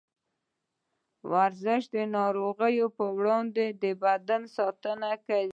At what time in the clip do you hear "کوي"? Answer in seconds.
5.27-5.49